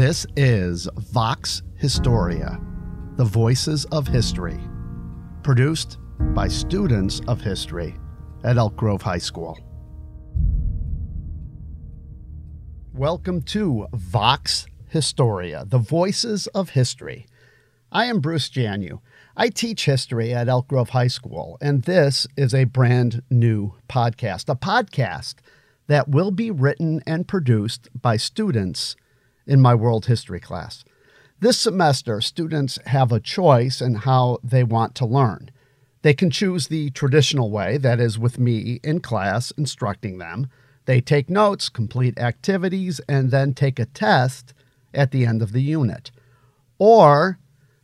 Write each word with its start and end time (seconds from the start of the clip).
This 0.00 0.24
is 0.34 0.88
Vox 1.12 1.62
Historia, 1.76 2.58
the 3.16 3.24
voices 3.26 3.84
of 3.92 4.08
history, 4.08 4.58
produced 5.42 5.98
by 6.32 6.48
students 6.48 7.20
of 7.28 7.42
history 7.42 7.94
at 8.42 8.56
Elk 8.56 8.76
Grove 8.76 9.02
High 9.02 9.18
School. 9.18 9.58
Welcome 12.94 13.42
to 13.42 13.88
Vox 13.92 14.66
Historia, 14.88 15.66
the 15.66 15.76
voices 15.76 16.46
of 16.46 16.70
history. 16.70 17.26
I 17.92 18.06
am 18.06 18.20
Bruce 18.20 18.48
Janu. 18.48 19.00
I 19.36 19.50
teach 19.50 19.84
history 19.84 20.32
at 20.32 20.48
Elk 20.48 20.68
Grove 20.68 20.88
High 20.88 21.08
School, 21.08 21.58
and 21.60 21.82
this 21.82 22.26
is 22.38 22.54
a 22.54 22.64
brand 22.64 23.22
new 23.28 23.74
podcast, 23.86 24.48
a 24.48 24.56
podcast 24.56 25.34
that 25.88 26.08
will 26.08 26.30
be 26.30 26.50
written 26.50 27.02
and 27.06 27.28
produced 27.28 27.90
by 28.00 28.16
students 28.16 28.96
in 29.50 29.60
my 29.60 29.74
world 29.74 30.06
history 30.06 30.38
class. 30.38 30.84
This 31.40 31.58
semester, 31.58 32.20
students 32.20 32.78
have 32.86 33.10
a 33.10 33.18
choice 33.18 33.80
in 33.80 33.96
how 33.96 34.38
they 34.44 34.62
want 34.62 34.94
to 34.94 35.04
learn. 35.04 35.50
They 36.02 36.14
can 36.14 36.30
choose 36.30 36.68
the 36.68 36.90
traditional 36.90 37.50
way, 37.50 37.76
that 37.78 37.98
is, 37.98 38.16
with 38.18 38.38
me 38.38 38.78
in 38.84 39.00
class 39.00 39.50
instructing 39.50 40.18
them. 40.18 40.46
They 40.86 41.00
take 41.00 41.28
notes, 41.28 41.68
complete 41.68 42.16
activities, 42.16 43.00
and 43.08 43.32
then 43.32 43.52
take 43.52 43.80
a 43.80 43.86
test 43.86 44.54
at 44.94 45.10
the 45.10 45.26
end 45.26 45.42
of 45.42 45.50
the 45.50 45.62
unit. 45.62 46.12
Or 46.78 47.40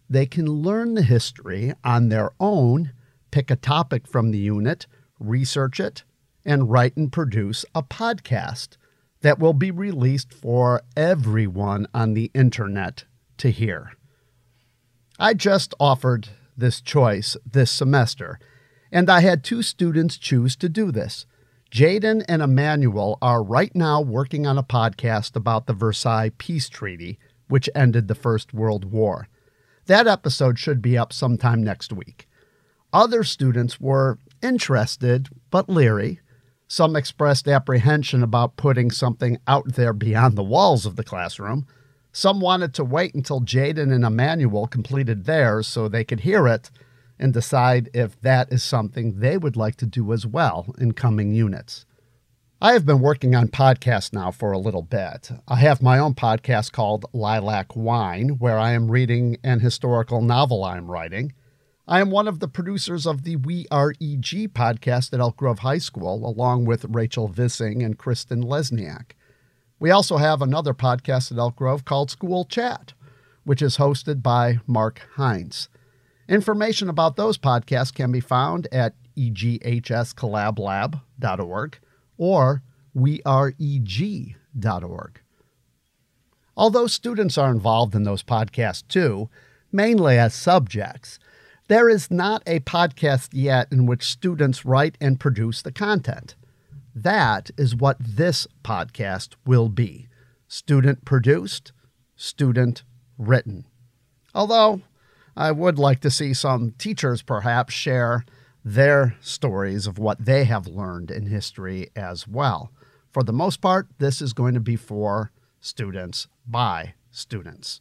they 0.08 0.26
can 0.26 0.46
learn 0.46 0.94
the 0.94 1.02
history 1.02 1.74
on 1.82 2.08
their 2.08 2.30
own, 2.38 2.92
pick 3.32 3.50
a 3.50 3.56
topic 3.56 4.06
from 4.06 4.30
the 4.30 4.38
unit, 4.38 4.86
research 5.18 5.80
it, 5.80 6.04
and 6.44 6.70
write 6.70 6.96
and 6.96 7.10
produce 7.12 7.64
a 7.74 7.82
podcast 7.82 8.76
that 9.20 9.38
will 9.38 9.52
be 9.52 9.70
released 9.70 10.32
for 10.32 10.82
everyone 10.96 11.86
on 11.94 12.14
the 12.14 12.30
internet 12.34 13.04
to 13.38 13.50
hear. 13.50 13.92
I 15.18 15.34
just 15.34 15.74
offered 15.80 16.28
this 16.56 16.80
choice 16.80 17.36
this 17.50 17.70
semester, 17.70 18.38
and 18.92 19.10
I 19.10 19.20
had 19.20 19.42
two 19.42 19.62
students 19.62 20.16
choose 20.16 20.56
to 20.56 20.68
do 20.68 20.90
this. 20.90 21.26
Jaden 21.70 22.24
and 22.28 22.42
Emmanuel 22.42 23.18
are 23.20 23.42
right 23.42 23.74
now 23.74 24.00
working 24.00 24.46
on 24.46 24.56
a 24.56 24.62
podcast 24.62 25.36
about 25.36 25.66
the 25.66 25.72
Versailles 25.72 26.32
Peace 26.38 26.68
Treaty, 26.68 27.18
which 27.48 27.68
ended 27.74 28.08
the 28.08 28.14
First 28.14 28.54
World 28.54 28.84
War. 28.84 29.28
That 29.86 30.06
episode 30.06 30.58
should 30.58 30.80
be 30.80 30.96
up 30.96 31.12
sometime 31.12 31.62
next 31.62 31.92
week. 31.92 32.28
Other 32.92 33.24
students 33.24 33.80
were 33.80 34.18
interested 34.42 35.28
but 35.50 35.68
leery 35.68 36.20
some 36.68 36.96
expressed 36.96 37.46
apprehension 37.48 38.22
about 38.22 38.56
putting 38.56 38.90
something 38.90 39.38
out 39.46 39.74
there 39.74 39.92
beyond 39.92 40.36
the 40.36 40.42
walls 40.42 40.86
of 40.86 40.96
the 40.96 41.04
classroom. 41.04 41.66
Some 42.12 42.40
wanted 42.40 42.74
to 42.74 42.84
wait 42.84 43.14
until 43.14 43.40
Jaden 43.40 43.92
and 43.92 44.04
Emmanuel 44.04 44.66
completed 44.66 45.24
theirs 45.24 45.66
so 45.66 45.88
they 45.88 46.04
could 46.04 46.20
hear 46.20 46.48
it 46.48 46.70
and 47.18 47.32
decide 47.32 47.90
if 47.94 48.20
that 48.20 48.52
is 48.52 48.62
something 48.62 49.20
they 49.20 49.36
would 49.36 49.56
like 49.56 49.76
to 49.76 49.86
do 49.86 50.12
as 50.12 50.26
well 50.26 50.74
in 50.78 50.92
coming 50.92 51.32
units. 51.32 51.86
I 52.60 52.72
have 52.72 52.86
been 52.86 53.00
working 53.00 53.34
on 53.34 53.48
podcasts 53.48 54.14
now 54.14 54.30
for 54.30 54.50
a 54.50 54.58
little 54.58 54.82
bit. 54.82 55.30
I 55.46 55.56
have 55.56 55.82
my 55.82 55.98
own 55.98 56.14
podcast 56.14 56.72
called 56.72 57.04
Lilac 57.12 57.76
Wine, 57.76 58.38
where 58.38 58.58
I 58.58 58.72
am 58.72 58.90
reading 58.90 59.36
an 59.44 59.60
historical 59.60 60.22
novel 60.22 60.64
I'm 60.64 60.90
writing. 60.90 61.34
I 61.88 62.00
am 62.00 62.10
one 62.10 62.26
of 62.26 62.40
the 62.40 62.48
producers 62.48 63.06
of 63.06 63.22
the 63.22 63.36
We 63.36 63.64
Are 63.70 63.90
EG 63.90 64.52
podcast 64.52 65.12
at 65.12 65.20
Elk 65.20 65.36
Grove 65.36 65.60
High 65.60 65.78
School, 65.78 66.28
along 66.28 66.64
with 66.64 66.84
Rachel 66.88 67.28
Vissing 67.28 67.84
and 67.84 67.96
Kristen 67.96 68.42
Lesniak. 68.42 69.12
We 69.78 69.92
also 69.92 70.16
have 70.16 70.42
another 70.42 70.74
podcast 70.74 71.30
at 71.30 71.38
Elk 71.38 71.54
Grove 71.54 71.84
called 71.84 72.10
School 72.10 72.44
Chat, 72.44 72.92
which 73.44 73.62
is 73.62 73.76
hosted 73.76 74.20
by 74.20 74.58
Mark 74.66 75.02
Hines. 75.14 75.68
Information 76.28 76.88
about 76.88 77.14
those 77.14 77.38
podcasts 77.38 77.94
can 77.94 78.10
be 78.10 78.18
found 78.18 78.66
at 78.72 78.94
eghscollablab.org 79.16 81.78
or 82.18 82.62
weareg.org. 82.96 85.20
Although 86.56 86.86
students 86.88 87.38
are 87.38 87.52
involved 87.52 87.94
in 87.94 88.02
those 88.02 88.24
podcasts 88.24 88.82
too, 88.88 89.30
mainly 89.70 90.18
as 90.18 90.34
subjects, 90.34 91.20
there 91.68 91.88
is 91.88 92.10
not 92.10 92.42
a 92.46 92.60
podcast 92.60 93.30
yet 93.32 93.68
in 93.72 93.86
which 93.86 94.04
students 94.04 94.64
write 94.64 94.96
and 95.00 95.20
produce 95.20 95.62
the 95.62 95.72
content. 95.72 96.36
That 96.94 97.50
is 97.58 97.74
what 97.74 97.96
this 98.00 98.46
podcast 98.64 99.34
will 99.44 99.68
be 99.68 100.08
student 100.48 101.04
produced, 101.04 101.72
student 102.14 102.84
written. 103.18 103.66
Although 104.34 104.82
I 105.36 105.50
would 105.50 105.78
like 105.78 106.00
to 106.00 106.10
see 106.10 106.32
some 106.32 106.72
teachers 106.78 107.20
perhaps 107.20 107.74
share 107.74 108.24
their 108.64 109.16
stories 109.20 109.86
of 109.86 109.98
what 109.98 110.24
they 110.24 110.44
have 110.44 110.66
learned 110.66 111.10
in 111.10 111.26
history 111.26 111.90
as 111.94 112.26
well. 112.26 112.70
For 113.12 113.22
the 113.22 113.32
most 113.32 113.60
part, 113.60 113.88
this 113.98 114.22
is 114.22 114.32
going 114.32 114.54
to 114.54 114.60
be 114.60 114.76
for 114.76 115.30
students 115.60 116.28
by 116.46 116.94
students. 117.10 117.80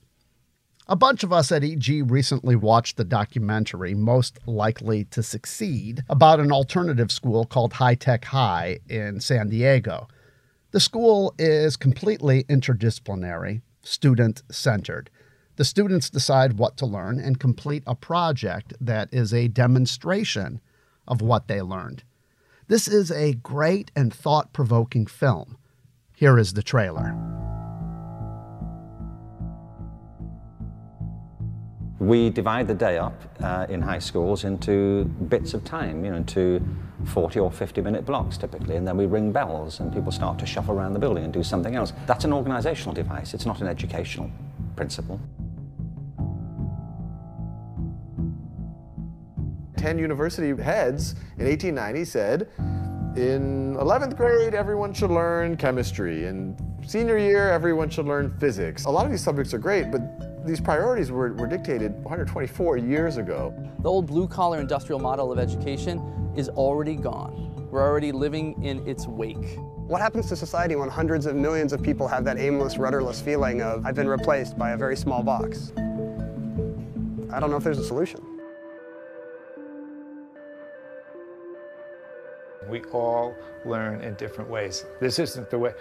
A 0.88 0.96
bunch 0.96 1.24
of 1.24 1.34
us 1.34 1.52
at 1.52 1.64
EG 1.64 2.12
recently 2.12 2.56
watched 2.56 2.96
the 2.96 3.04
documentary 3.04 3.96
Most 3.96 4.38
Likely 4.46 5.06
to 5.06 5.24
Succeed 5.24 6.04
about 6.08 6.40
an 6.40 6.52
alternative 6.52 7.12
school 7.12 7.46
called 7.46 7.74
High 7.74 7.96
Tech 7.96 8.26
High 8.26 8.78
in 8.88 9.20
San 9.20 9.50
Diego. 9.50 10.08
The 10.70 10.80
school 10.80 11.34
is 11.40 11.76
completely 11.76 12.44
interdisciplinary, 12.44 13.64
student 13.82 14.44
centered. 14.52 15.10
The 15.56 15.66
students 15.66 16.12
decide 16.12 16.60
what 16.60 16.78
to 16.78 16.86
learn 16.86 17.20
and 17.20 17.40
complete 17.40 17.84
a 17.88 17.96
project 17.96 18.76
that 18.80 19.10
is 19.12 19.34
a 19.34 19.48
demonstration 19.48 20.62
of 21.08 21.20
what 21.20 21.48
they 21.48 21.64
learned. 21.64 22.04
This 22.68 22.88
is 22.88 23.10
a 23.10 23.34
great 23.34 23.90
and 23.96 24.14
thought 24.14 24.54
provoking 24.54 25.08
film. 25.08 25.58
Here 26.16 26.38
is 26.38 26.54
the 26.54 26.64
trailer. 26.64 27.35
We 32.06 32.30
divide 32.30 32.68
the 32.68 32.76
day 32.76 33.00
up 33.00 33.20
uh, 33.42 33.66
in 33.68 33.82
high 33.82 33.98
schools 33.98 34.44
into 34.44 35.06
bits 35.06 35.56
of 35.56 35.64
time, 35.64 36.06
you 36.06 36.12
know, 36.12 36.18
into 36.18 36.62
40 37.06 37.40
or 37.40 37.52
50 37.52 37.82
minute 37.82 38.06
blocks 38.06 38.38
typically, 38.38 38.76
and 38.76 38.88
then 38.88 38.96
we 38.96 39.08
ring 39.08 39.32
bells 39.32 39.80
and 39.80 39.92
people 39.92 40.12
start 40.12 40.38
to 40.38 40.46
shuffle 40.46 40.76
around 40.76 40.94
the 40.94 41.00
building 41.00 41.24
and 41.24 41.34
do 41.34 41.42
something 41.42 41.76
else. 41.76 41.94
That's 42.06 42.24
an 42.24 42.32
organizational 42.32 42.94
device, 42.94 43.34
it's 43.34 43.48
not 43.48 43.60
an 43.62 43.68
educational 43.68 44.30
principle. 44.76 45.20
10 49.78 49.98
university 49.98 50.62
heads 50.62 51.16
in 51.40 51.48
1890 51.48 52.06
said, 52.06 52.48
in 53.18 53.76
11th 53.78 54.16
grade, 54.16 54.54
everyone 54.54 54.94
should 54.94 55.10
learn 55.10 55.58
chemistry. 55.58 56.28
In 56.28 56.56
senior 56.86 57.18
year, 57.18 57.50
everyone 57.50 57.90
should 57.90 58.06
learn 58.06 58.38
physics. 58.40 58.86
A 58.86 58.92
lot 58.92 59.06
of 59.06 59.12
these 59.12 59.24
subjects 59.24 59.56
are 59.56 59.58
great, 59.58 59.90
but 59.92 60.02
these 60.46 60.62
priorities 60.62 61.12
were, 61.12 61.34
were 61.34 61.48
dictated 61.48 61.92
124 62.04 62.78
years 62.78 63.18
ago. 63.18 63.54
The 63.80 63.90
old 63.90 64.06
blue 64.06 64.28
collar 64.28 64.60
industrial 64.60 65.00
model 65.00 65.32
of 65.32 65.40
education 65.40 66.34
is 66.36 66.50
already 66.50 66.96
gone. 66.96 67.52
We're 67.72 67.82
already 67.82 68.12
living 68.12 68.64
in 68.64 68.88
its 68.88 69.08
wake. 69.08 69.58
What 69.88 70.02
happens 70.02 70.30
to 70.30 70.36
society 70.36 70.76
when 70.76 70.88
hundreds 70.88 71.26
of 71.26 71.36
millions 71.36 71.74
of 71.74 71.82
people 71.82 72.08
have 72.08 72.24
that 72.26 72.38
aimless, 72.38 72.78
rudderless 72.78 73.20
feeling 73.20 73.62
of, 73.62 73.86
I've 73.86 73.96
been 73.96 74.08
replaced 74.08 74.58
by 74.58 74.72
a 74.72 74.78
very 74.78 74.96
small 74.96 75.24
box? 75.24 75.72
I 75.76 77.40
don't 77.40 77.50
know 77.50 77.58
if 77.58 77.64
there's 77.64 77.80
a 77.80 77.84
solution. 77.84 78.24
We 82.70 82.84
all 82.86 83.36
learn 83.66 84.02
in 84.02 84.14
different 84.16 84.50
ways. 84.50 84.86
This 85.00 85.18
isn't 85.20 85.50
the 85.50 85.58
way 85.58 85.74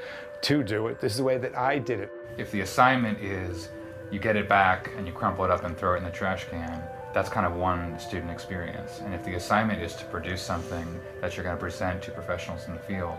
to 0.43 0.63
do 0.63 0.87
it, 0.89 1.01
this 1.01 1.13
is 1.13 1.19
the 1.19 1.25
way 1.25 1.39
that 1.39 1.57
I 1.57 1.79
did 1.79 2.01
it. 2.01 2.11
If 2.39 2.51
the 2.51 2.61
assignment 2.61 3.19
is 3.21 3.69
you 4.11 4.19
get 4.19 4.37
it 4.37 4.49
back 4.49 4.91
and 4.97 5.07
you 5.07 5.13
crumple 5.13 5.45
it 5.45 5.51
up 5.51 5.65
and 5.65 5.77
throw 5.77 5.95
it 5.95 5.99
in 5.99 6.05
the 6.05 6.11
trash 6.11 6.45
can, 6.45 6.83
that's 7.13 7.29
kind 7.29 7.47
of 7.47 7.55
one 7.55 7.99
student 7.99 8.31
experience. 8.31 9.01
And 9.05 9.15
if 9.15 9.25
the 9.25 9.35
assignment 9.35 9.81
is 9.81 9.95
to 9.95 10.05
produce 10.07 10.43
something 10.43 10.85
that 11.21 11.37
you're 11.37 11.45
going 11.45 11.57
to 11.57 11.61
present 11.61 12.03
to 12.03 12.11
professionals 12.11 12.67
in 12.67 12.75
the 12.75 12.81
field, 12.81 13.17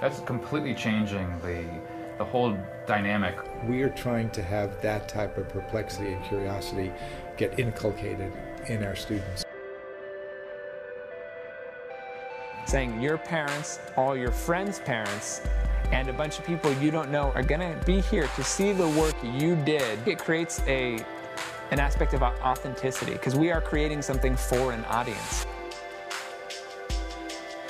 that's 0.00 0.20
completely 0.20 0.74
changing 0.74 1.28
the, 1.40 1.64
the 2.18 2.24
whole 2.24 2.56
dynamic. 2.86 3.36
We 3.66 3.82
are 3.82 3.88
trying 3.88 4.30
to 4.30 4.42
have 4.42 4.80
that 4.82 5.08
type 5.08 5.38
of 5.38 5.48
perplexity 5.48 6.12
and 6.12 6.24
curiosity 6.24 6.92
get 7.36 7.58
inculcated 7.58 8.32
in 8.66 8.84
our 8.84 8.94
students. 8.94 9.44
Saying 12.66 13.00
your 13.00 13.16
parents, 13.16 13.78
all 13.96 14.14
your 14.14 14.30
friends' 14.30 14.78
parents, 14.80 15.40
and 15.92 16.08
a 16.08 16.12
bunch 16.12 16.38
of 16.38 16.44
people 16.44 16.72
you 16.74 16.90
don't 16.90 17.10
know 17.10 17.32
are 17.32 17.42
going 17.42 17.60
to 17.60 17.86
be 17.86 18.00
here 18.00 18.28
to 18.36 18.44
see 18.44 18.72
the 18.72 18.88
work 18.88 19.14
you 19.22 19.56
did. 19.56 19.98
It 20.06 20.18
creates 20.18 20.60
a 20.66 20.98
an 21.70 21.78
aspect 21.78 22.14
of 22.14 22.22
authenticity 22.22 23.12
because 23.12 23.36
we 23.36 23.50
are 23.50 23.60
creating 23.60 24.00
something 24.00 24.34
for 24.36 24.72
an 24.72 24.84
audience. 24.86 25.46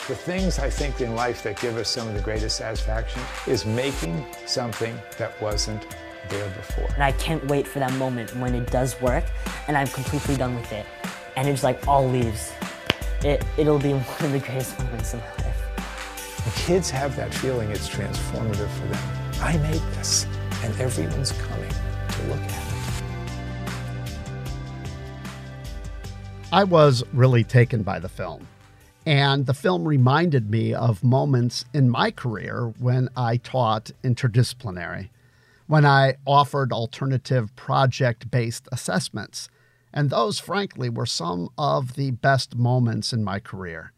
The 0.07 0.15
things 0.15 0.59
I 0.59 0.71
think 0.71 1.01
in 1.01 1.15
life 1.15 1.43
that 1.43 1.61
give 1.61 1.77
us 1.77 1.89
some 1.89 2.09
of 2.09 2.15
the 2.15 2.21
greatest 2.21 2.57
satisfaction 2.57 3.21
is 3.47 3.67
making 3.67 4.25
something 4.47 4.99
that 5.19 5.39
wasn't 5.43 5.85
there 6.29 6.49
before. 6.51 6.89
And 6.95 7.03
I 7.03 7.13
can't 7.13 7.45
wait 7.47 7.67
for 7.67 7.79
that 7.79 7.93
moment 7.95 8.35
when 8.37 8.55
it 8.55 8.71
does 8.71 9.01
work 9.01 9.25
and 9.67 9.77
I'm 9.77 9.89
completely 9.89 10.37
done 10.37 10.55
with 10.55 10.73
it. 10.73 10.87
And 11.37 11.49
it's 11.49 11.63
like 11.63 11.87
all 11.87 12.09
leaves. 12.09 12.53
It, 13.23 13.45
it'll 13.57 13.79
be 13.79 13.93
one 13.93 14.25
of 14.25 14.33
the 14.33 14.39
greatest 14.39 14.79
moments 14.79 15.15
in 15.15 15.21
life. 15.21 15.38
Kids 16.69 16.91
have 16.91 17.17
that 17.17 17.33
feeling, 17.33 17.71
it's 17.71 17.89
transformative 17.89 18.69
for 18.69 18.87
them. 18.89 19.01
I 19.41 19.57
made 19.57 19.81
this, 19.97 20.27
and 20.63 20.79
everyone's 20.79 21.33
coming 21.33 21.71
to 21.71 22.23
look 22.25 22.43
at 22.43 22.69
it. 22.69 23.03
I 26.53 26.65
was 26.65 27.03
really 27.15 27.43
taken 27.43 27.83
by 27.83 27.99
the 27.99 28.11
film. 28.11 28.47
And 29.07 29.47
the 29.47 29.55
film 29.55 29.89
reminded 29.89 30.51
me 30.51 30.75
of 30.75 31.03
moments 31.03 31.65
in 31.73 31.89
my 31.89 32.11
career 32.11 32.75
when 32.79 33.09
I 33.17 33.39
taught 33.39 33.91
interdisciplinary, 34.05 35.09
when 35.69 35.87
I 35.87 36.17
offered 36.27 36.71
alternative 36.71 37.57
project 37.57 38.31
based 38.31 38.69
assessments. 38.71 39.49
And 39.91 40.11
those, 40.11 40.39
frankly, 40.39 40.91
were 40.91 41.07
some 41.07 41.49
of 41.57 41.95
the 41.95 42.11
best 42.11 42.57
moments 42.57 43.15
in 43.15 43.25
my 43.25 43.41
career. 43.41 43.95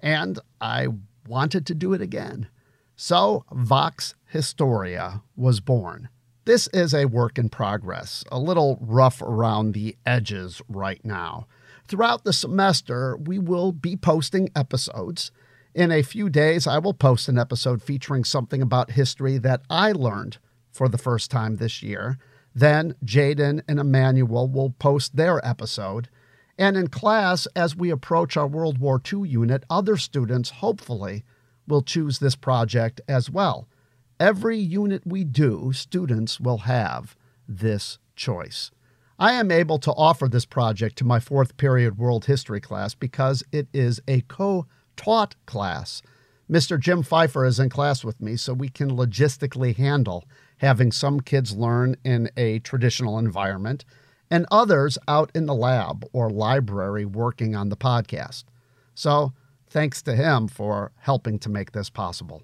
And 0.00 0.40
I 0.60 0.88
wanted 1.30 1.64
to 1.64 1.74
do 1.74 1.92
it 1.92 2.02
again. 2.02 2.48
So 2.96 3.44
Vox 3.52 4.14
Historia 4.26 5.22
was 5.36 5.60
born. 5.60 6.08
This 6.44 6.66
is 6.68 6.92
a 6.92 7.04
work 7.04 7.38
in 7.38 7.48
progress, 7.48 8.24
a 8.32 8.38
little 8.38 8.76
rough 8.80 9.22
around 9.22 9.72
the 9.72 9.96
edges 10.04 10.60
right 10.68 11.02
now. 11.04 11.46
Throughout 11.86 12.24
the 12.24 12.32
semester, 12.32 13.16
we 13.16 13.38
will 13.38 13.70
be 13.70 13.96
posting 13.96 14.50
episodes. 14.56 15.30
In 15.72 15.92
a 15.92 16.02
few 16.02 16.28
days, 16.28 16.66
I 16.66 16.78
will 16.78 16.94
post 16.94 17.28
an 17.28 17.38
episode 17.38 17.80
featuring 17.80 18.24
something 18.24 18.60
about 18.60 18.92
history 18.92 19.38
that 19.38 19.62
I 19.70 19.92
learned 19.92 20.38
for 20.72 20.88
the 20.88 20.98
first 20.98 21.30
time 21.30 21.56
this 21.56 21.82
year. 21.82 22.18
Then 22.54 22.96
Jaden 23.04 23.62
and 23.68 23.78
Emmanuel 23.78 24.48
will 24.48 24.70
post 24.70 25.14
their 25.14 25.44
episode. 25.46 26.08
And 26.60 26.76
in 26.76 26.88
class, 26.88 27.48
as 27.56 27.74
we 27.74 27.88
approach 27.88 28.36
our 28.36 28.46
World 28.46 28.76
War 28.76 29.00
II 29.10 29.26
unit, 29.26 29.64
other 29.70 29.96
students, 29.96 30.50
hopefully, 30.50 31.24
will 31.66 31.80
choose 31.80 32.18
this 32.18 32.36
project 32.36 33.00
as 33.08 33.30
well. 33.30 33.66
Every 34.20 34.58
unit 34.58 35.06
we 35.06 35.24
do, 35.24 35.72
students 35.72 36.38
will 36.38 36.58
have 36.58 37.16
this 37.48 37.98
choice. 38.14 38.70
I 39.18 39.32
am 39.32 39.50
able 39.50 39.78
to 39.78 39.92
offer 39.92 40.28
this 40.28 40.44
project 40.44 40.96
to 40.98 41.04
my 41.06 41.18
fourth 41.18 41.56
period 41.56 41.96
world 41.96 42.26
history 42.26 42.60
class 42.60 42.94
because 42.94 43.42
it 43.52 43.68
is 43.72 44.02
a 44.06 44.20
co 44.20 44.66
taught 44.96 45.36
class. 45.46 46.02
Mr. 46.50 46.78
Jim 46.78 47.02
Pfeiffer 47.02 47.46
is 47.46 47.58
in 47.58 47.70
class 47.70 48.04
with 48.04 48.20
me, 48.20 48.36
so 48.36 48.52
we 48.52 48.68
can 48.68 48.90
logistically 48.90 49.74
handle 49.74 50.26
having 50.58 50.92
some 50.92 51.20
kids 51.20 51.56
learn 51.56 51.96
in 52.04 52.30
a 52.36 52.58
traditional 52.58 53.18
environment 53.18 53.86
and 54.30 54.46
others 54.50 54.98
out 55.08 55.30
in 55.34 55.46
the 55.46 55.54
lab 55.54 56.04
or 56.12 56.30
library 56.30 57.04
working 57.04 57.56
on 57.56 57.68
the 57.68 57.76
podcast. 57.76 58.44
So, 58.94 59.32
thanks 59.68 60.02
to 60.02 60.14
him 60.14 60.46
for 60.48 60.92
helping 60.98 61.38
to 61.40 61.48
make 61.48 61.72
this 61.72 61.90
possible. 61.90 62.42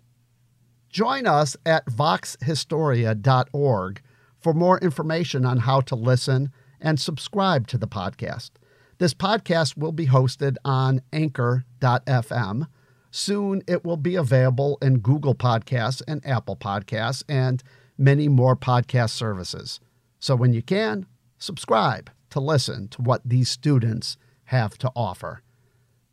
Join 0.88 1.26
us 1.26 1.56
at 1.66 1.84
voxhistoria.org 1.86 4.00
for 4.38 4.54
more 4.54 4.78
information 4.78 5.44
on 5.44 5.58
how 5.58 5.80
to 5.82 5.94
listen 5.94 6.50
and 6.80 6.98
subscribe 7.00 7.66
to 7.68 7.78
the 7.78 7.88
podcast. 7.88 8.50
This 8.98 9.12
podcast 9.12 9.76
will 9.76 9.92
be 9.92 10.06
hosted 10.06 10.56
on 10.64 11.02
anchor.fm. 11.12 12.66
Soon 13.10 13.62
it 13.66 13.84
will 13.84 13.96
be 13.96 14.14
available 14.14 14.78
in 14.80 15.00
Google 15.00 15.34
Podcasts 15.34 16.00
and 16.08 16.26
Apple 16.26 16.56
Podcasts 16.56 17.22
and 17.28 17.62
many 17.98 18.28
more 18.28 18.56
podcast 18.56 19.10
services. 19.10 19.80
So 20.18 20.36
when 20.36 20.52
you 20.52 20.62
can, 20.62 21.06
subscribe 21.38 22.10
to 22.30 22.40
listen 22.40 22.88
to 22.88 23.02
what 23.02 23.22
these 23.24 23.48
students 23.48 24.16
have 24.44 24.78
to 24.78 24.90
offer. 24.94 25.42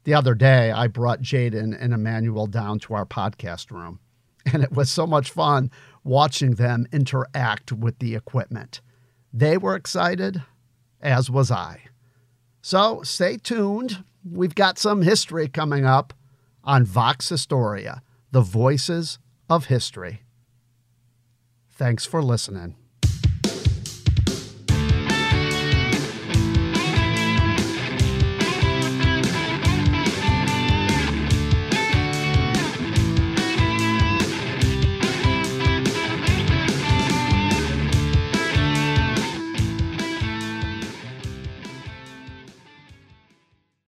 The 0.03 0.13
other 0.13 0.35
day, 0.35 0.71
I 0.71 0.87
brought 0.87 1.21
Jaden 1.21 1.77
and 1.79 1.93
Emmanuel 1.93 2.47
down 2.47 2.79
to 2.79 2.93
our 2.93 3.05
podcast 3.05 3.71
room, 3.71 3.99
and 4.45 4.63
it 4.63 4.71
was 4.71 4.91
so 4.91 5.07
much 5.07 5.31
fun 5.31 5.71
watching 6.03 6.55
them 6.55 6.87
interact 6.91 7.71
with 7.71 7.99
the 7.99 8.15
equipment. 8.15 8.81
They 9.31 9.57
were 9.57 9.75
excited 9.75 10.43
as 11.01 11.29
was 11.29 11.51
I. 11.51 11.81
So 12.61 13.01
stay 13.03 13.37
tuned. 13.37 14.03
We've 14.29 14.55
got 14.55 14.77
some 14.77 15.01
history 15.01 15.47
coming 15.47 15.85
up 15.85 16.13
on 16.63 16.85
Vox 16.85 17.29
Historia, 17.29 18.01
the 18.31 18.41
voices 18.41 19.19
of 19.49 19.65
history. 19.65 20.21
Thanks 21.69 22.05
for 22.05 22.21
listening. 22.23 22.75